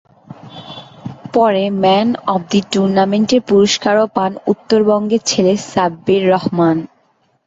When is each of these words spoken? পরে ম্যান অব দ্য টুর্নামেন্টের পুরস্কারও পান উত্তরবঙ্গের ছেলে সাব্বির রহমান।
পরে 1.33 1.63
ম্যান 1.83 2.07
অব 2.27 2.41
দ্য 2.51 2.59
টুর্নামেন্টের 2.71 3.41
পুরস্কারও 3.49 4.05
পান 4.15 4.31
উত্তরবঙ্গের 4.51 5.21
ছেলে 5.25 5.53
সাব্বির 5.69 6.23
রহমান। 6.31 6.77